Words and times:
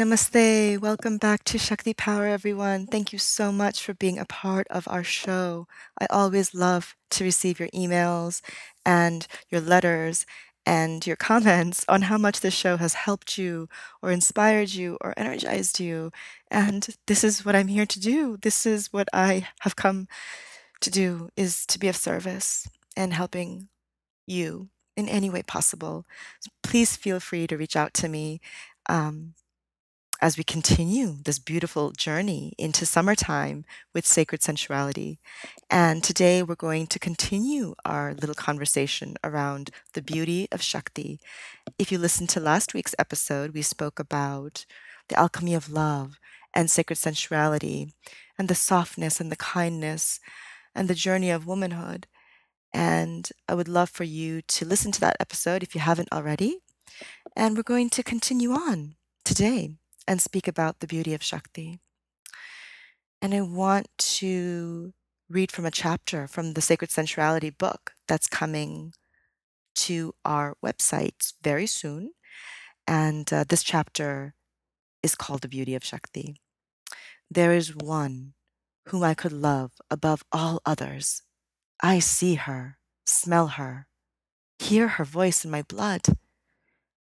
Namaste. 0.00 0.80
Welcome 0.80 1.18
back 1.18 1.44
to 1.44 1.58
Shakti 1.58 1.92
Power, 1.92 2.24
everyone. 2.26 2.86
Thank 2.86 3.12
you 3.12 3.18
so 3.18 3.52
much 3.52 3.82
for 3.82 3.92
being 3.92 4.18
a 4.18 4.24
part 4.24 4.66
of 4.70 4.88
our 4.88 5.04
show. 5.04 5.66
I 6.00 6.06
always 6.08 6.54
love 6.54 6.96
to 7.10 7.22
receive 7.22 7.60
your 7.60 7.68
emails 7.68 8.40
and 8.86 9.26
your 9.50 9.60
letters 9.60 10.24
and 10.64 11.06
your 11.06 11.16
comments 11.28 11.84
on 11.86 12.00
how 12.00 12.16
much 12.16 12.40
this 12.40 12.54
show 12.54 12.78
has 12.78 12.94
helped 12.94 13.36
you 13.36 13.68
or 14.00 14.10
inspired 14.10 14.70
you 14.70 14.96
or 15.02 15.12
energized 15.18 15.78
you. 15.78 16.12
And 16.50 16.88
this 17.06 17.22
is 17.22 17.44
what 17.44 17.54
I'm 17.54 17.68
here 17.68 17.84
to 17.84 18.00
do. 18.00 18.38
This 18.38 18.64
is 18.64 18.94
what 18.94 19.08
I 19.12 19.48
have 19.60 19.76
come 19.76 20.08
to 20.80 20.90
do 20.90 21.28
is 21.36 21.66
to 21.66 21.78
be 21.78 21.88
of 21.88 21.96
service 21.96 22.66
and 22.96 23.12
helping 23.12 23.68
you 24.26 24.70
in 24.96 25.10
any 25.10 25.28
way 25.28 25.42
possible. 25.42 26.06
So 26.40 26.50
please 26.62 26.96
feel 26.96 27.20
free 27.20 27.46
to 27.48 27.58
reach 27.58 27.76
out 27.76 27.92
to 27.94 28.08
me. 28.08 28.40
Um, 28.88 29.34
as 30.20 30.36
we 30.36 30.44
continue 30.44 31.16
this 31.24 31.38
beautiful 31.38 31.92
journey 31.92 32.52
into 32.58 32.84
summertime 32.84 33.64
with 33.94 34.06
sacred 34.06 34.42
sensuality. 34.42 35.18
And 35.70 36.04
today 36.04 36.42
we're 36.42 36.56
going 36.56 36.88
to 36.88 36.98
continue 36.98 37.74
our 37.86 38.12
little 38.12 38.34
conversation 38.34 39.16
around 39.24 39.70
the 39.94 40.02
beauty 40.02 40.46
of 40.52 40.60
Shakti. 40.60 41.20
If 41.78 41.90
you 41.90 41.96
listened 41.96 42.28
to 42.30 42.40
last 42.40 42.74
week's 42.74 42.94
episode, 42.98 43.54
we 43.54 43.62
spoke 43.62 43.98
about 43.98 44.66
the 45.08 45.18
alchemy 45.18 45.54
of 45.54 45.72
love 45.72 46.20
and 46.52 46.70
sacred 46.70 46.96
sensuality 46.96 47.94
and 48.38 48.48
the 48.48 48.54
softness 48.54 49.20
and 49.20 49.32
the 49.32 49.36
kindness 49.36 50.20
and 50.74 50.86
the 50.86 50.94
journey 50.94 51.30
of 51.30 51.46
womanhood. 51.46 52.06
And 52.74 53.28
I 53.48 53.54
would 53.54 53.68
love 53.68 53.88
for 53.88 54.04
you 54.04 54.42
to 54.42 54.66
listen 54.66 54.92
to 54.92 55.00
that 55.00 55.16
episode 55.18 55.62
if 55.62 55.74
you 55.74 55.80
haven't 55.80 56.12
already. 56.12 56.58
And 57.34 57.56
we're 57.56 57.62
going 57.62 57.88
to 57.90 58.02
continue 58.02 58.52
on 58.52 58.96
today 59.24 59.79
and 60.06 60.20
speak 60.20 60.48
about 60.48 60.80
the 60.80 60.86
beauty 60.86 61.14
of 61.14 61.22
Shakti. 61.22 61.80
And 63.22 63.34
I 63.34 63.42
want 63.42 63.88
to 63.98 64.92
read 65.28 65.52
from 65.52 65.66
a 65.66 65.70
chapter 65.70 66.26
from 66.26 66.54
the 66.54 66.60
Sacred 66.60 66.90
Sensuality 66.90 67.50
book 67.50 67.92
that's 68.08 68.26
coming 68.26 68.92
to 69.76 70.14
our 70.24 70.56
website 70.64 71.32
very 71.42 71.66
soon. 71.66 72.12
And 72.86 73.32
uh, 73.32 73.44
this 73.48 73.62
chapter 73.62 74.34
is 75.02 75.14
called 75.14 75.42
The 75.42 75.48
Beauty 75.48 75.74
of 75.74 75.84
Shakti. 75.84 76.36
There 77.30 77.52
is 77.52 77.76
one 77.76 78.34
whom 78.88 79.04
I 79.04 79.14
could 79.14 79.32
love 79.32 79.72
above 79.90 80.24
all 80.32 80.60
others. 80.66 81.22
I 81.80 82.00
see 82.00 82.34
her, 82.34 82.78
smell 83.06 83.48
her, 83.48 83.86
hear 84.58 84.88
her 84.88 85.04
voice 85.04 85.44
in 85.44 85.50
my 85.50 85.62
blood. 85.62 86.06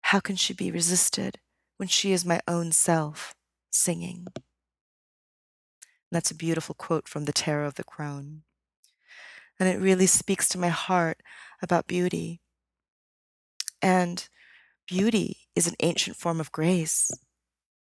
How 0.02 0.20
can 0.20 0.36
she 0.36 0.52
be 0.52 0.70
resisted? 0.70 1.38
When 1.78 1.88
she 1.88 2.12
is 2.12 2.24
my 2.26 2.40
own 2.46 2.70
self 2.72 3.34
singing. 3.70 4.26
And 4.36 6.12
that's 6.12 6.30
a 6.30 6.34
beautiful 6.34 6.74
quote 6.74 7.08
from 7.08 7.24
The 7.24 7.32
Terror 7.32 7.64
of 7.64 7.74
the 7.74 7.84
Crone. 7.84 8.42
And 9.58 9.68
it 9.68 9.80
really 9.80 10.06
speaks 10.06 10.48
to 10.50 10.58
my 10.58 10.68
heart 10.68 11.22
about 11.62 11.86
beauty. 11.86 12.40
And 13.80 14.28
beauty 14.86 15.48
is 15.54 15.66
an 15.66 15.74
ancient 15.80 16.16
form 16.16 16.40
of 16.40 16.52
grace. 16.52 17.10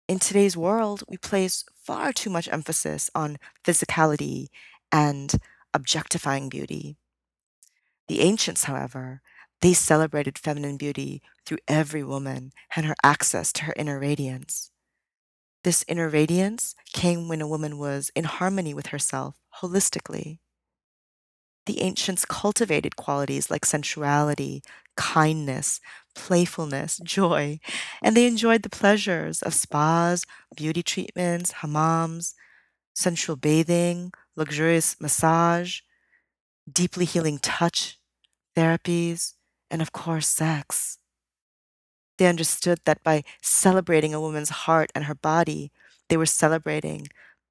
In 0.07 0.19
today's 0.19 0.55
world, 0.55 1.03
we 1.07 1.17
place 1.17 1.63
far 1.81 2.13
too 2.13 2.29
much 2.29 2.47
emphasis 2.51 3.09
on 3.15 3.37
physicality 3.63 4.47
and 4.91 5.33
objectifying 5.73 6.47
beauty. 6.47 6.97
The 8.07 8.21
ancients, 8.21 8.65
however, 8.65 9.21
they 9.61 9.73
celebrated 9.73 10.37
feminine 10.37 10.77
beauty 10.77 11.21
through 11.45 11.59
every 11.67 12.03
woman 12.03 12.51
and 12.75 12.85
her 12.85 12.95
access 13.03 13.51
to 13.53 13.63
her 13.65 13.73
inner 13.77 13.99
radiance. 13.99 14.71
This 15.63 15.83
inner 15.87 16.09
radiance 16.09 16.75
came 16.93 17.27
when 17.27 17.41
a 17.41 17.47
woman 17.47 17.77
was 17.77 18.11
in 18.15 18.23
harmony 18.25 18.73
with 18.73 18.87
herself 18.87 19.35
holistically. 19.61 20.39
The 21.65 21.81
ancients 21.81 22.25
cultivated 22.25 22.95
qualities 22.95 23.49
like 23.49 23.65
sensuality, 23.65 24.61
kindness, 24.95 25.79
playfulness, 26.13 26.97
joy, 27.03 27.59
and 28.01 28.15
they 28.15 28.27
enjoyed 28.27 28.61
the 28.61 28.69
pleasures 28.69 29.41
of 29.41 29.53
spas, 29.53 30.25
beauty 30.55 30.83
treatments, 30.83 31.53
hammams, 31.53 32.35
sensual 32.95 33.35
bathing, 33.35 34.11
luxurious 34.35 34.99
massage, 35.01 35.81
deeply 36.71 37.05
healing 37.05 37.39
touch 37.39 37.99
therapies, 38.55 39.33
and 39.75 39.81
of 39.81 39.91
course, 39.91 40.29
sex. 40.29 40.99
They 42.17 42.27
understood 42.27 42.79
that 42.85 43.03
by 43.03 43.25
celebrating 43.41 44.13
a 44.13 44.21
woman's 44.21 44.49
heart 44.63 44.89
and 44.95 45.03
her 45.03 45.15
body, 45.15 45.69
they 46.07 46.15
were 46.15 46.25
celebrating 46.25 47.07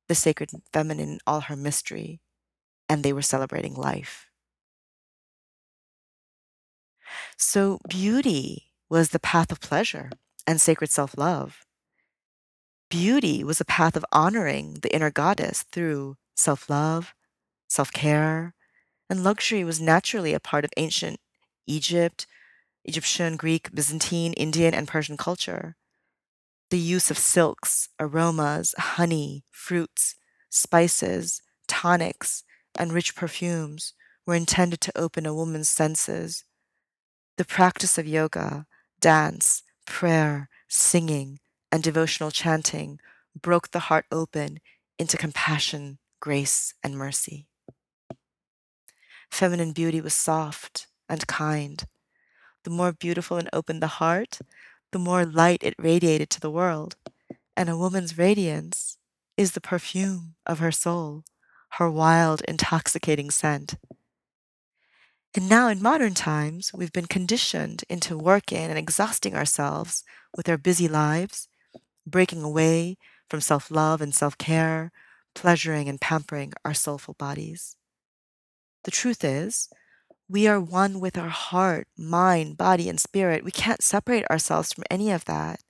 the 0.08 0.14
sacred 0.14 0.50
feminine 0.72 1.10
in 1.10 1.18
all 1.26 1.42
her 1.42 1.56
mystery, 1.56 2.22
and 2.88 3.02
they 3.02 3.12
were 3.12 3.20
celebrating 3.20 3.74
life. 3.74 4.30
So, 7.36 7.78
beauty 7.88 8.70
was 8.88 9.10
the 9.10 9.18
path 9.20 9.52
of 9.52 9.60
pleasure 9.60 10.10
and 10.46 10.58
sacred 10.58 10.90
self 10.90 11.18
love. 11.18 11.66
Beauty 12.88 13.44
was 13.44 13.60
a 13.60 13.66
path 13.66 13.96
of 13.96 14.06
honoring 14.12 14.78
the 14.80 14.94
inner 14.94 15.10
goddess 15.10 15.64
through 15.64 16.16
self 16.34 16.70
love, 16.70 17.14
self 17.68 17.92
care, 17.92 18.54
and 19.10 19.22
luxury 19.22 19.62
was 19.64 19.78
naturally 19.78 20.32
a 20.32 20.40
part 20.40 20.64
of 20.64 20.70
ancient 20.78 21.20
Egypt, 21.66 22.26
Egyptian, 22.84 23.36
Greek, 23.36 23.74
Byzantine, 23.74 24.32
Indian, 24.34 24.74
and 24.74 24.86
Persian 24.86 25.16
culture. 25.16 25.76
The 26.70 26.78
use 26.78 27.10
of 27.10 27.18
silks, 27.18 27.88
aromas, 27.98 28.74
honey, 28.78 29.44
fruits, 29.50 30.16
spices, 30.50 31.42
tonics, 31.66 32.44
and 32.76 32.92
rich 32.92 33.14
perfumes 33.14 33.94
were 34.26 34.34
intended 34.34 34.80
to 34.82 34.98
open 34.98 35.26
a 35.26 35.34
woman's 35.34 35.68
senses. 35.68 36.44
The 37.36 37.44
practice 37.44 37.98
of 37.98 38.06
yoga, 38.06 38.66
dance, 39.00 39.62
prayer, 39.86 40.48
singing, 40.68 41.40
and 41.70 41.82
devotional 41.82 42.30
chanting 42.30 42.98
broke 43.40 43.70
the 43.70 43.80
heart 43.90 44.06
open 44.10 44.60
into 44.98 45.16
compassion, 45.16 45.98
grace, 46.20 46.74
and 46.82 46.96
mercy. 46.96 47.48
Feminine 49.30 49.72
beauty 49.72 50.00
was 50.00 50.14
soft 50.14 50.86
and 51.08 51.26
kind, 51.26 51.84
the 52.64 52.70
more 52.70 52.92
beautiful 52.92 53.36
and 53.36 53.48
open 53.52 53.80
the 53.80 53.98
heart, 53.98 54.38
the 54.92 54.98
more 54.98 55.24
light 55.24 55.62
it 55.62 55.74
radiated 55.78 56.30
to 56.30 56.40
the 56.40 56.50
world. 56.50 56.96
And 57.56 57.68
a 57.68 57.76
woman's 57.76 58.18
radiance 58.18 58.96
is 59.36 59.52
the 59.52 59.60
perfume 59.60 60.34
of 60.46 60.58
her 60.58 60.72
soul, 60.72 61.24
her 61.70 61.90
wild, 61.90 62.42
intoxicating 62.48 63.30
scent. 63.30 63.76
And 65.36 65.48
now, 65.48 65.68
in 65.68 65.82
modern 65.82 66.14
times, 66.14 66.72
we've 66.72 66.92
been 66.92 67.06
conditioned 67.06 67.82
into 67.88 68.16
working 68.16 68.70
and 68.70 68.78
exhausting 68.78 69.34
ourselves 69.34 70.04
with 70.36 70.48
our 70.48 70.56
busy 70.56 70.86
lives, 70.86 71.48
breaking 72.06 72.42
away 72.42 72.96
from 73.28 73.40
self 73.40 73.70
love 73.70 74.00
and 74.00 74.14
self 74.14 74.38
care, 74.38 74.92
pleasuring 75.34 75.88
and 75.88 76.00
pampering 76.00 76.52
our 76.64 76.74
soulful 76.74 77.14
bodies. 77.14 77.76
The 78.84 78.92
truth 78.92 79.24
is, 79.24 79.68
we 80.28 80.46
are 80.48 80.60
one 80.60 81.00
with 81.00 81.18
our 81.18 81.28
heart, 81.28 81.86
mind, 81.98 82.56
body, 82.56 82.88
and 82.88 82.98
spirit. 82.98 83.44
We 83.44 83.50
can't 83.50 83.82
separate 83.82 84.24
ourselves 84.30 84.72
from 84.72 84.84
any 84.90 85.10
of 85.10 85.26
that. 85.26 85.60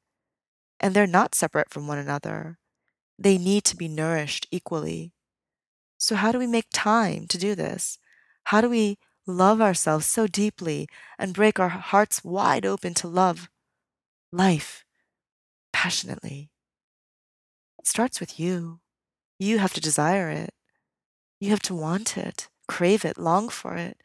And 0.79 0.95
they're 0.95 1.07
not 1.07 1.35
separate 1.35 1.71
from 1.71 1.87
one 1.87 1.99
another. 1.99 2.59
They 3.19 3.39
need 3.39 3.65
to 3.65 3.77
be 3.77 3.89
nourished 3.89 4.47
equally. 4.51 5.13
So, 5.99 6.17
how 6.17 6.33
do 6.33 6.39
we 6.39 6.47
make 6.47 6.67
time 6.73 7.27
to 7.29 7.39
do 7.39 7.55
this? 7.55 7.99
How 8.45 8.61
do 8.61 8.69
we 8.69 8.99
love 9.27 9.61
ourselves 9.61 10.07
so 10.07 10.27
deeply 10.27 10.89
and 11.19 11.33
break 11.35 11.59
our 11.59 11.69
hearts 11.71 12.23
wide 12.23 12.67
open 12.67 12.95
to 12.95 13.09
love 13.09 13.49
life 14.33 14.85
passionately? 15.73 16.51
It 17.79 17.87
starts 17.87 18.21
with 18.21 18.39
you. 18.39 18.81
You 19.39 19.59
have 19.59 19.73
to 19.75 19.81
desire 19.81 20.31
it. 20.31 20.53
You 21.41 21.51
have 21.51 21.63
to 21.63 21.75
want 21.75 22.17
it, 22.17 22.49
crave 22.69 23.05
it, 23.05 23.19
long 23.19 23.49
for 23.49 23.75
it. 23.75 23.99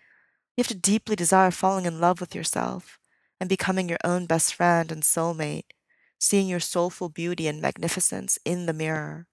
You 0.60 0.64
have 0.64 0.68
to 0.68 0.76
deeply 0.76 1.16
desire 1.16 1.52
falling 1.52 1.86
in 1.86 2.02
love 2.02 2.20
with 2.20 2.36
yourself 2.36 3.00
and 3.40 3.48
becoming 3.48 3.88
your 3.88 3.98
own 4.04 4.26
best 4.26 4.54
friend 4.54 4.92
and 4.92 5.04
soulmate, 5.04 5.72
seeing 6.20 6.50
your 6.50 6.60
soulful 6.60 7.08
beauty 7.08 7.48
and 7.48 7.62
magnificence 7.62 8.38
in 8.44 8.66
the 8.66 8.74
mirror. 8.74 9.26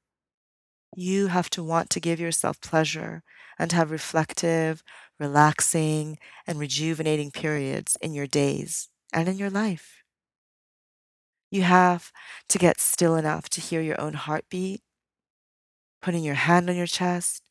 You 0.94 1.26
have 1.26 1.50
to 1.50 1.64
want 1.64 1.90
to 1.90 2.00
give 2.00 2.20
yourself 2.20 2.60
pleasure 2.60 3.24
and 3.58 3.72
have 3.72 3.90
reflective, 3.90 4.84
relaxing, 5.18 6.20
and 6.46 6.60
rejuvenating 6.60 7.32
periods 7.32 7.96
in 8.00 8.14
your 8.14 8.28
days 8.28 8.88
and 9.12 9.28
in 9.28 9.36
your 9.36 9.50
life. 9.50 10.04
You 11.50 11.62
have 11.62 12.12
to 12.50 12.56
get 12.58 12.80
still 12.80 13.16
enough 13.16 13.48
to 13.48 13.60
hear 13.60 13.80
your 13.80 14.00
own 14.00 14.12
heartbeat, 14.14 14.80
putting 16.00 16.24
your 16.24 16.34
hand 16.36 16.70
on 16.70 16.76
your 16.76 16.86
chest. 16.86 17.45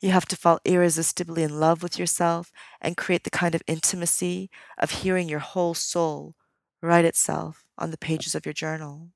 You 0.00 0.10
have 0.10 0.26
to 0.26 0.36
fall 0.36 0.60
irresistibly 0.64 1.42
in 1.42 1.60
love 1.60 1.82
with 1.82 1.98
yourself 1.98 2.52
and 2.80 2.96
create 2.96 3.24
the 3.24 3.30
kind 3.30 3.54
of 3.54 3.62
intimacy 3.66 4.50
of 4.78 4.90
hearing 4.90 5.28
your 5.28 5.40
whole 5.40 5.74
soul 5.74 6.34
write 6.80 7.04
itself 7.04 7.64
on 7.76 7.90
the 7.90 7.98
pages 7.98 8.34
of 8.34 8.46
your 8.46 8.52
journal. 8.52 9.08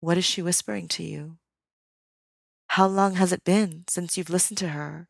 What 0.00 0.18
is 0.18 0.24
she 0.24 0.42
whispering 0.42 0.88
to 0.88 1.02
you? 1.02 1.38
How 2.68 2.86
long 2.86 3.14
has 3.14 3.32
it 3.32 3.44
been 3.44 3.84
since 3.88 4.16
you've 4.16 4.30
listened 4.30 4.58
to 4.58 4.68
her? 4.68 5.08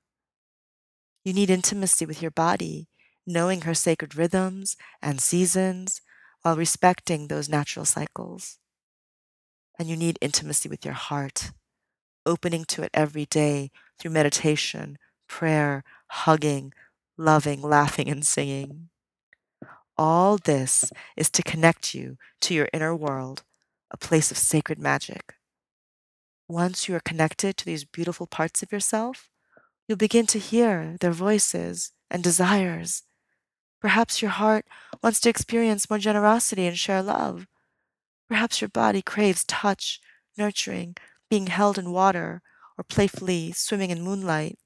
You 1.25 1.32
need 1.32 1.50
intimacy 1.50 2.05
with 2.05 2.20
your 2.20 2.31
body, 2.31 2.88
knowing 3.27 3.62
her 3.62 3.75
sacred 3.75 4.15
rhythms 4.15 4.77
and 5.00 5.20
seasons 5.20 6.03
while 6.43 6.56
respecting 6.56 7.29
those 7.29 7.49
natural 7.49 7.87
cycles. 7.87 8.59
And 9.79 9.88
you 9.88 9.97
need 9.97 10.19
intimacy 10.20 10.69
with 10.69 10.85
your 10.85 10.94
heart, 10.94 11.53
opening 12.26 12.65
to 12.67 12.82
it 12.82 12.91
every 12.94 13.26
day 13.26 13.71
through 13.99 14.11
meditation, 14.12 14.99
prayer, 15.29 15.85
hugging, 16.09 16.73
loving, 17.17 17.62
laughing, 17.62 18.09
and 18.09 18.25
singing. 18.26 18.88
All 19.97 20.38
this 20.38 20.93
is 21.17 21.31
to 21.31 21.43
connect 21.43 21.94
you 21.94 22.17
to 22.41 22.55
your 22.55 22.69
inner 22.73 22.94
world, 22.97 23.44
a 23.91 23.97
place 23.97 24.31
of 24.31 24.37
sacred 24.37 24.79
magic. 24.79 25.35
Once 26.49 26.88
you 26.88 26.94
are 26.94 27.00
connected 27.00 27.56
to 27.56 27.65
these 27.65 27.85
beautiful 27.85 28.27
parts 28.27 28.62
of 28.62 28.73
yourself, 28.73 29.31
you'll 29.87 29.97
begin 29.97 30.27
to 30.27 30.38
hear 30.38 30.97
their 31.00 31.12
voices 31.12 31.93
and 32.11 32.23
desires. 32.23 33.05
Perhaps 33.81 34.20
your 34.20 34.31
heart 34.31 34.67
wants 35.03 35.20
to 35.20 35.29
experience 35.29 35.88
more 35.88 35.99
generosity 35.99 36.67
and 36.67 36.79
share 36.79 37.03
love. 37.03 37.47
Perhaps 38.29 38.61
your 38.61 38.69
body 38.69 39.03
craves 39.03 39.44
touch, 39.44 40.00
nurturing, 40.37 40.97
being 41.34 41.46
held 41.48 41.78
in 41.78 41.90
water, 41.90 42.40
or 42.78 42.84
playfully 42.84 43.50
swimming 43.50 43.90
in 43.90 44.00
moonlight. 44.00 44.56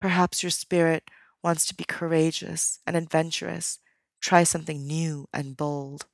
Perhaps 0.00 0.42
your 0.42 0.50
spirit 0.50 1.04
wants 1.44 1.64
to 1.64 1.76
be 1.76 1.84
courageous 1.84 2.80
and 2.84 2.96
adventurous, 2.96 3.78
try 4.20 4.42
something 4.42 4.84
new 4.84 5.28
and 5.32 5.56
bold. 5.56 6.06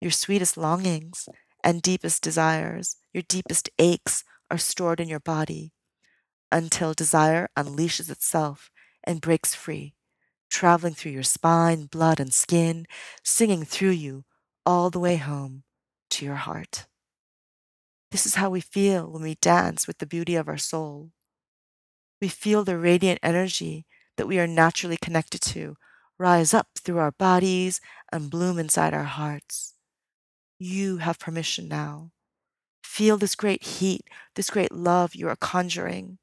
Your 0.00 0.12
sweetest 0.12 0.56
longings 0.56 1.28
and 1.64 1.82
deepest 1.82 2.22
desires, 2.22 2.94
your 3.12 3.24
deepest 3.28 3.70
aches 3.80 4.22
are 4.52 4.56
stored 4.56 5.00
in 5.00 5.08
your 5.08 5.18
body 5.18 5.72
until 6.52 6.94
desire 6.94 7.48
unleashes 7.58 8.08
itself 8.08 8.70
and 9.02 9.20
breaks 9.20 9.52
free, 9.52 9.94
traveling 10.48 10.94
through 10.94 11.10
your 11.10 11.24
spine, 11.24 11.86
blood, 11.86 12.20
and 12.20 12.32
skin, 12.32 12.86
singing 13.24 13.64
through 13.64 13.96
you 14.06 14.24
all 14.64 14.90
the 14.90 15.00
way 15.00 15.16
home 15.16 15.64
to 16.10 16.24
your 16.24 16.36
heart. 16.36 16.86
This 18.12 18.26
is 18.26 18.34
how 18.34 18.50
we 18.50 18.60
feel 18.60 19.10
when 19.10 19.22
we 19.22 19.36
dance 19.36 19.86
with 19.86 19.96
the 19.96 20.06
beauty 20.06 20.36
of 20.36 20.46
our 20.46 20.58
soul. 20.58 21.12
We 22.20 22.28
feel 22.28 22.62
the 22.62 22.76
radiant 22.76 23.20
energy 23.22 23.86
that 24.18 24.26
we 24.26 24.38
are 24.38 24.46
naturally 24.46 24.98
connected 24.98 25.40
to 25.40 25.76
rise 26.18 26.52
up 26.52 26.68
through 26.78 26.98
our 26.98 27.12
bodies 27.12 27.80
and 28.12 28.30
bloom 28.30 28.58
inside 28.58 28.92
our 28.92 29.04
hearts. 29.04 29.76
You 30.58 30.98
have 30.98 31.18
permission 31.18 31.68
now. 31.68 32.10
Feel 32.84 33.16
this 33.16 33.34
great 33.34 33.62
heat, 33.62 34.02
this 34.34 34.50
great 34.50 34.72
love 34.72 35.14
you 35.14 35.26
are 35.28 35.36
conjuring. 35.36 36.18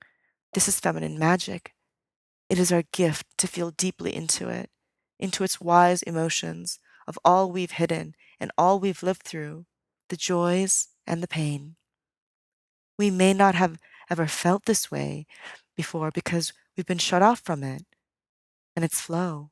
This 0.53 0.67
is 0.67 0.79
feminine 0.79 1.17
magic. 1.17 1.73
It 2.51 2.59
is 2.59 2.71
our 2.71 2.83
gift 2.93 3.25
to 3.39 3.47
feel 3.47 3.71
deeply 3.71 4.15
into 4.15 4.47
it, 4.47 4.69
into 5.19 5.43
its 5.43 5.59
wise 5.59 6.03
emotions 6.03 6.77
of 7.07 7.17
all 7.25 7.51
we've 7.51 7.71
hidden 7.71 8.13
and 8.39 8.51
all 8.59 8.79
we've 8.79 9.01
lived 9.01 9.23
through, 9.23 9.65
the 10.09 10.17
joys 10.17 10.89
and 11.07 11.23
the 11.23 11.27
pain. 11.27 11.77
We 12.99 13.09
may 13.09 13.33
not 13.33 13.55
have 13.55 13.79
ever 14.09 14.27
felt 14.27 14.65
this 14.65 14.91
way 14.91 15.25
before 15.77 16.11
because 16.11 16.51
we've 16.75 16.85
been 16.85 16.97
shut 16.97 17.21
off 17.21 17.39
from 17.39 17.63
it 17.63 17.85
and 18.75 18.83
its 18.83 18.99
flow, 18.99 19.51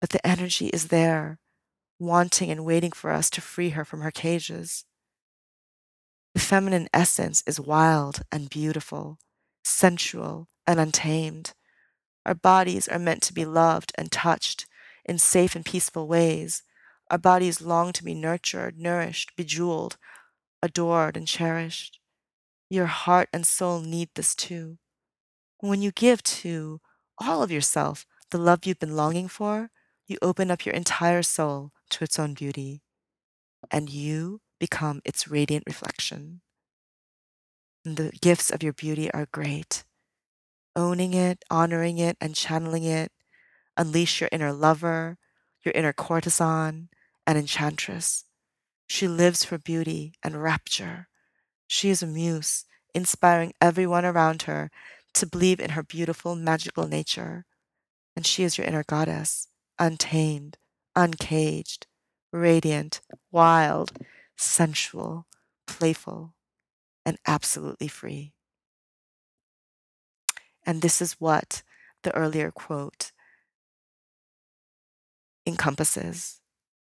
but 0.00 0.10
the 0.10 0.24
energy 0.24 0.68
is 0.68 0.86
there, 0.86 1.40
wanting 1.98 2.52
and 2.52 2.64
waiting 2.64 2.92
for 2.92 3.10
us 3.10 3.30
to 3.30 3.40
free 3.40 3.70
her 3.70 3.84
from 3.84 4.02
her 4.02 4.12
cages. 4.12 4.84
The 6.34 6.40
feminine 6.40 6.88
essence 6.94 7.42
is 7.48 7.58
wild 7.58 8.22
and 8.30 8.48
beautiful, 8.48 9.18
sensual 9.64 10.46
and 10.64 10.78
untamed. 10.78 11.54
Our 12.24 12.34
bodies 12.34 12.86
are 12.86 13.00
meant 13.00 13.24
to 13.24 13.34
be 13.34 13.44
loved 13.44 13.90
and 13.98 14.12
touched 14.12 14.66
in 15.04 15.18
safe 15.18 15.56
and 15.56 15.64
peaceful 15.64 16.06
ways. 16.06 16.62
Our 17.10 17.18
bodies 17.18 17.60
long 17.60 17.92
to 17.94 18.04
be 18.04 18.14
nurtured, 18.14 18.78
nourished, 18.78 19.34
bejeweled, 19.34 19.96
adored, 20.62 21.16
and 21.16 21.26
cherished. 21.26 21.97
Your 22.70 22.86
heart 22.86 23.28
and 23.32 23.46
soul 23.46 23.80
need 23.80 24.10
this 24.14 24.34
too. 24.34 24.78
When 25.60 25.82
you 25.82 25.90
give 25.90 26.22
to 26.22 26.80
all 27.18 27.42
of 27.42 27.50
yourself 27.50 28.06
the 28.30 28.38
love 28.38 28.64
you've 28.64 28.78
been 28.78 28.96
longing 28.96 29.28
for, 29.28 29.70
you 30.06 30.18
open 30.22 30.50
up 30.50 30.64
your 30.64 30.74
entire 30.74 31.22
soul 31.22 31.72
to 31.90 32.04
its 32.04 32.18
own 32.18 32.34
beauty, 32.34 32.82
and 33.70 33.90
you 33.90 34.40
become 34.58 35.00
its 35.04 35.28
radiant 35.28 35.64
reflection. 35.66 36.40
And 37.84 37.96
the 37.96 38.10
gifts 38.20 38.50
of 38.50 38.62
your 38.62 38.72
beauty 38.72 39.10
are 39.12 39.28
great. 39.32 39.84
Owning 40.76 41.14
it, 41.14 41.44
honoring 41.50 41.98
it, 41.98 42.16
and 42.20 42.34
channeling 42.34 42.84
it, 42.84 43.12
unleash 43.76 44.20
your 44.20 44.28
inner 44.30 44.52
lover, 44.52 45.18
your 45.64 45.72
inner 45.74 45.92
courtesan, 45.92 46.88
and 47.26 47.38
enchantress. 47.38 48.24
She 48.86 49.08
lives 49.08 49.44
for 49.44 49.58
beauty 49.58 50.14
and 50.22 50.42
rapture. 50.42 51.08
She 51.68 51.90
is 51.90 52.02
a 52.02 52.06
muse, 52.06 52.64
inspiring 52.94 53.52
everyone 53.60 54.04
around 54.04 54.42
her 54.42 54.70
to 55.14 55.26
believe 55.26 55.60
in 55.60 55.70
her 55.70 55.82
beautiful, 55.82 56.34
magical 56.34 56.88
nature. 56.88 57.44
And 58.16 58.26
she 58.26 58.42
is 58.42 58.58
your 58.58 58.66
inner 58.66 58.82
goddess, 58.82 59.46
untamed, 59.78 60.56
uncaged, 60.96 61.86
radiant, 62.32 63.00
wild, 63.30 63.92
sensual, 64.36 65.26
playful, 65.66 66.34
and 67.04 67.18
absolutely 67.26 67.88
free. 67.88 68.32
And 70.66 70.82
this 70.82 71.00
is 71.00 71.20
what 71.20 71.62
the 72.02 72.14
earlier 72.16 72.50
quote 72.50 73.12
encompasses. 75.46 76.40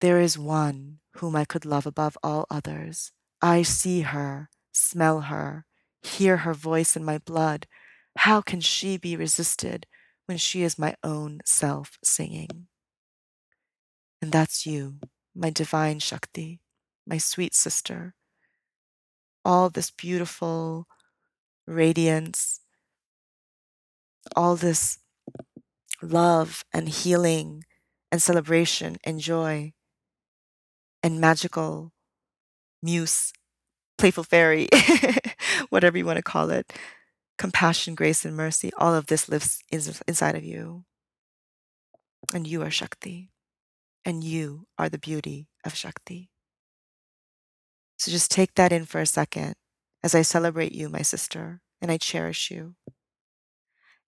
There 0.00 0.20
is 0.20 0.38
one 0.38 0.98
whom 1.16 1.34
I 1.36 1.44
could 1.44 1.64
love 1.64 1.86
above 1.86 2.18
all 2.22 2.46
others. 2.50 3.12
I 3.40 3.62
see 3.62 4.02
her, 4.02 4.48
smell 4.76 5.22
her, 5.22 5.66
hear 6.02 6.38
her 6.38 6.54
voice 6.54 6.96
in 6.96 7.04
my 7.04 7.18
blood. 7.18 7.66
How 8.18 8.40
can 8.40 8.60
she 8.60 8.96
be 8.96 9.16
resisted 9.16 9.86
when 10.26 10.38
she 10.38 10.62
is 10.62 10.78
my 10.78 10.94
own 11.02 11.40
self 11.44 11.98
singing? 12.02 12.68
And 14.22 14.32
that's 14.32 14.66
you, 14.66 15.00
my 15.34 15.50
divine 15.50 15.98
Shakti, 15.98 16.60
my 17.06 17.18
sweet 17.18 17.54
sister. 17.54 18.14
All 19.44 19.68
this 19.68 19.90
beautiful 19.90 20.86
radiance, 21.66 22.60
all 24.34 24.56
this 24.56 24.98
love 26.02 26.64
and 26.72 26.88
healing 26.88 27.64
and 28.10 28.20
celebration 28.22 28.96
and 29.04 29.20
joy 29.20 29.72
and 31.02 31.20
magical 31.20 31.92
muse 32.82 33.32
playful 33.98 34.24
fairy, 34.24 34.68
whatever 35.70 35.98
you 35.98 36.04
want 36.04 36.16
to 36.16 36.22
call 36.22 36.50
it, 36.50 36.72
compassion, 37.38 37.94
grace, 37.94 38.24
and 38.24 38.36
mercy, 38.36 38.70
all 38.78 38.94
of 38.94 39.06
this 39.06 39.28
lives 39.28 39.62
inside 39.70 40.34
of 40.34 40.44
you. 40.44 40.84
And 42.32 42.46
you 42.46 42.62
are 42.62 42.70
Shakti. 42.70 43.30
And 44.04 44.22
you 44.22 44.66
are 44.78 44.88
the 44.88 44.98
beauty 44.98 45.48
of 45.64 45.74
Shakti. 45.74 46.30
So 47.96 48.10
just 48.10 48.30
take 48.30 48.54
that 48.54 48.72
in 48.72 48.84
for 48.84 49.00
a 49.00 49.06
second 49.06 49.54
as 50.02 50.14
I 50.14 50.22
celebrate 50.22 50.72
you, 50.72 50.88
my 50.88 51.02
sister, 51.02 51.60
and 51.80 51.90
I 51.90 51.96
cherish 51.96 52.50
you. 52.50 52.74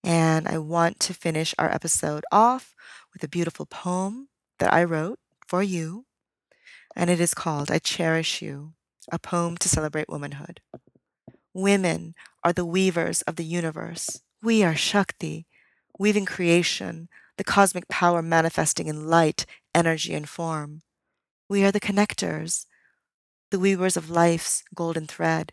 And 0.05 0.47
I 0.47 0.59
want 0.59 1.01
to 1.01 1.15
finish 1.15 1.55
our 1.59 1.71
episode 1.71 2.25
off 2.31 2.75
with 3.13 3.25
a 3.25 3.29
beautiful 3.29 3.67
poem 3.67 4.29
that 4.59 4.73
I 4.73 4.85
wrote 4.85 5.19
for 5.49 5.63
you. 5.63 6.05
And 6.95 7.11
it 7.11 7.21
is 7.21 7.35
called 7.35 7.71
I 7.71 7.79
Cherish 7.79 8.43
You 8.43 8.75
a 9.11 9.19
poem 9.19 9.57
to 9.59 9.69
celebrate 9.69 10.09
womanhood. 10.09 10.61
Women 11.55 12.15
are 12.45 12.53
the 12.53 12.65
weavers 12.65 13.23
of 13.23 13.37
the 13.37 13.45
universe. 13.45 14.21
We 14.43 14.63
are 14.63 14.75
Shakti, 14.75 15.47
weaving 15.99 16.27
creation, 16.27 17.09
the 17.39 17.45
cosmic 17.45 17.89
power 17.89 18.23
manifesting 18.23 18.87
in 18.87 19.09
light, 19.09 19.47
energy, 19.75 20.15
and 20.15 20.29
form. 20.29 20.83
We 21.49 21.65
are 21.65 21.73
the 21.73 21.81
connectors, 21.81 22.67
the 23.51 23.59
weavers 23.59 23.97
of 23.97 24.11
life's 24.11 24.63
golden 24.75 25.07
thread. 25.07 25.53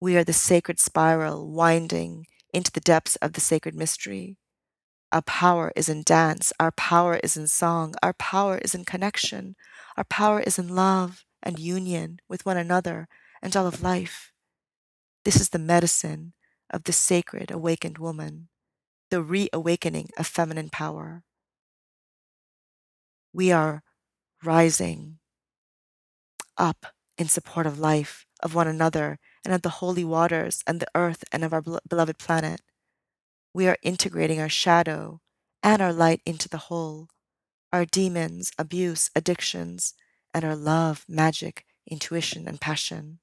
We 0.00 0.16
are 0.16 0.24
the 0.24 0.32
sacred 0.32 0.78
spiral 0.78 1.50
winding 1.50 2.26
into 2.52 2.70
the 2.70 2.80
depths 2.80 3.16
of 3.16 3.32
the 3.32 3.40
sacred 3.40 3.74
mystery. 3.74 4.36
Our 5.10 5.22
power 5.22 5.72
is 5.74 5.88
in 5.88 6.02
dance. 6.02 6.52
Our 6.60 6.70
power 6.72 7.16
is 7.22 7.36
in 7.36 7.48
song. 7.48 7.94
Our 8.02 8.12
power 8.12 8.58
is 8.58 8.74
in 8.74 8.84
connection. 8.84 9.56
Our 9.96 10.04
power 10.04 10.40
is 10.40 10.58
in 10.58 10.68
love 10.68 11.24
and 11.48 11.58
union 11.58 12.20
with 12.28 12.46
one 12.46 12.58
another 12.58 13.08
and 13.42 13.56
all 13.56 13.66
of 13.66 13.82
life. 13.82 14.32
This 15.24 15.40
is 15.40 15.48
the 15.48 15.58
medicine 15.58 16.34
of 16.70 16.84
the 16.84 16.92
sacred 16.92 17.50
awakened 17.50 17.98
woman, 17.98 18.50
the 19.10 19.22
reawakening 19.22 20.10
of 20.18 20.26
feminine 20.26 20.68
power. 20.68 21.24
We 23.32 23.50
are 23.50 23.82
rising 24.44 25.20
up 26.58 26.86
in 27.16 27.28
support 27.28 27.66
of 27.66 27.78
life, 27.78 28.26
of 28.42 28.54
one 28.54 28.68
another, 28.68 29.18
and 29.44 29.54
of 29.54 29.62
the 29.62 29.80
holy 29.80 30.04
waters 30.04 30.62
and 30.66 30.80
the 30.80 30.88
earth 30.94 31.24
and 31.32 31.42
of 31.44 31.54
our 31.54 31.62
beloved 31.62 32.18
planet. 32.18 32.60
We 33.54 33.66
are 33.68 33.78
integrating 33.82 34.40
our 34.40 34.50
shadow 34.50 35.20
and 35.62 35.80
our 35.80 35.92
light 35.92 36.20
into 36.26 36.48
the 36.48 36.68
whole, 36.68 37.08
our 37.72 37.86
demons, 37.86 38.52
abuse, 38.58 39.10
addictions, 39.16 39.94
and 40.32 40.44
our 40.44 40.56
love, 40.56 41.04
magic, 41.08 41.64
intuition, 41.86 42.46
and 42.46 42.60
passion. 42.60 43.18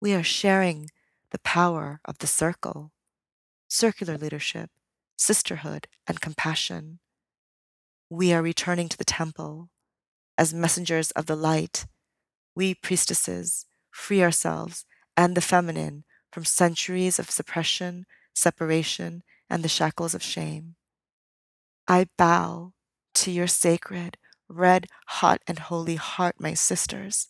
We 0.00 0.14
are 0.14 0.22
sharing 0.22 0.90
the 1.30 1.38
power 1.40 2.00
of 2.04 2.18
the 2.18 2.26
circle, 2.26 2.92
circular 3.68 4.16
leadership, 4.16 4.70
sisterhood, 5.16 5.88
and 6.06 6.20
compassion. 6.20 7.00
We 8.10 8.32
are 8.32 8.42
returning 8.42 8.88
to 8.88 8.96
the 8.96 9.04
temple 9.04 9.70
as 10.36 10.54
messengers 10.54 11.10
of 11.12 11.26
the 11.26 11.36
light. 11.36 11.86
We 12.54 12.74
priestesses 12.74 13.66
free 13.90 14.22
ourselves 14.22 14.84
and 15.16 15.36
the 15.36 15.40
feminine 15.40 16.04
from 16.32 16.44
centuries 16.44 17.18
of 17.18 17.30
suppression, 17.30 18.06
separation, 18.34 19.22
and 19.48 19.62
the 19.62 19.68
shackles 19.68 20.14
of 20.14 20.22
shame. 20.22 20.74
I 21.86 22.06
bow 22.16 22.72
to 23.14 23.30
your 23.30 23.46
sacred, 23.46 24.16
red, 24.48 24.88
hot, 25.06 25.42
and 25.46 25.58
holy 25.58 25.96
heart, 25.96 26.36
my 26.40 26.54
sisters. 26.54 27.28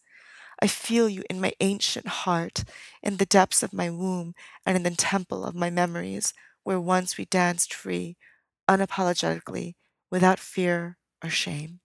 I 0.60 0.66
feel 0.68 1.08
you 1.08 1.24
in 1.30 1.40
my 1.40 1.52
ancient 1.60 2.06
heart, 2.08 2.64
in 3.02 3.18
the 3.18 3.26
depths 3.26 3.62
of 3.62 3.72
my 3.72 3.90
womb, 3.90 4.34
and 4.66 4.76
in 4.76 4.82
the 4.84 4.90
temple 4.96 5.44
of 5.44 5.54
my 5.54 5.70
memories, 5.70 6.32
where 6.64 6.80
once 6.80 7.18
we 7.18 7.26
danced 7.26 7.74
free, 7.74 8.16
unapologetically, 8.68 9.74
without 10.10 10.38
fear 10.40 10.98
or 11.22 11.30
shame. 11.30 11.80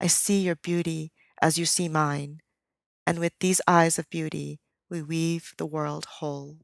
I 0.00 0.06
see 0.06 0.40
your 0.40 0.56
beauty 0.56 1.12
as 1.42 1.58
you 1.58 1.66
see 1.66 1.88
mine, 1.88 2.40
and 3.06 3.18
with 3.18 3.34
these 3.40 3.60
eyes 3.66 3.98
of 3.98 4.10
beauty, 4.10 4.60
we 4.90 5.02
weave 5.02 5.54
the 5.58 5.66
world 5.66 6.06
whole. 6.06 6.58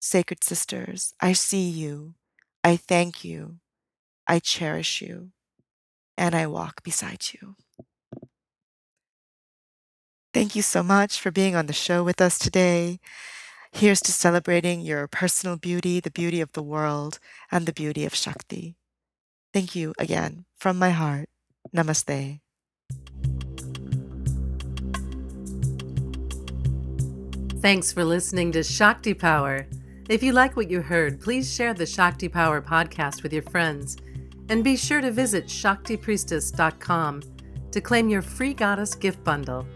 Sacred 0.00 0.44
sisters, 0.44 1.14
I 1.20 1.32
see 1.32 1.68
you, 1.68 2.14
I 2.64 2.76
thank 2.76 3.24
you, 3.24 3.60
I 4.26 4.38
cherish 4.40 5.02
you, 5.02 5.32
and 6.18 6.34
I 6.34 6.46
walk 6.46 6.82
beside 6.82 7.22
you. 7.32 7.54
Thank 10.34 10.54
you 10.54 10.62
so 10.62 10.82
much 10.82 11.18
for 11.18 11.30
being 11.30 11.56
on 11.56 11.66
the 11.66 11.72
show 11.72 12.04
with 12.04 12.20
us 12.20 12.38
today. 12.38 13.00
Here's 13.72 14.00
to 14.02 14.12
celebrating 14.12 14.80
your 14.80 15.06
personal 15.06 15.56
beauty, 15.56 16.00
the 16.00 16.10
beauty 16.10 16.40
of 16.40 16.52
the 16.52 16.62
world, 16.62 17.18
and 17.50 17.64
the 17.64 17.72
beauty 17.72 18.04
of 18.04 18.14
Shakti. 18.14 18.76
Thank 19.54 19.74
you 19.74 19.94
again 19.98 20.44
from 20.56 20.78
my 20.78 20.90
heart. 20.90 21.28
Namaste. 21.74 22.40
Thanks 27.60 27.92
for 27.92 28.04
listening 28.04 28.52
to 28.52 28.62
Shakti 28.62 29.14
Power. 29.14 29.66
If 30.08 30.22
you 30.22 30.32
like 30.32 30.56
what 30.56 30.70
you 30.70 30.80
heard, 30.80 31.20
please 31.20 31.52
share 31.52 31.74
the 31.74 31.86
Shakti 31.86 32.28
Power 32.28 32.62
podcast 32.62 33.22
with 33.22 33.32
your 33.32 33.42
friends. 33.42 33.96
And 34.48 34.64
be 34.64 34.76
sure 34.76 35.00
to 35.00 35.10
visit 35.10 35.46
ShaktiPriestess.com 35.46 37.22
to 37.70 37.80
claim 37.80 38.08
your 38.08 38.22
free 38.22 38.54
goddess 38.54 38.94
gift 38.94 39.22
bundle. 39.24 39.66